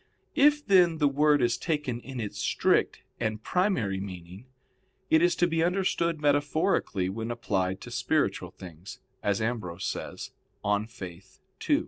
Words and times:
If, 0.33 0.65
then, 0.65 0.97
the 0.97 1.07
word 1.07 1.43
is 1.43 1.59
taken 1.59 1.99
in 1.99 2.19
its 2.19 2.39
strict 2.39 3.03
and 3.19 3.43
primary 3.43 3.99
meaning, 3.99 4.47
it 5.11 5.21
is 5.21 5.35
to 5.35 5.45
be 5.45 5.61
understood 5.63 6.19
metaphorically 6.19 7.07
when 7.07 7.29
applied 7.29 7.81
to 7.81 7.91
spiritual 7.91 8.49
things, 8.49 8.99
as 9.21 9.41
Ambrose 9.41 9.85
says 9.85 10.31
(De 10.63 10.87
Fide 10.87 11.21
ii). 11.69 11.79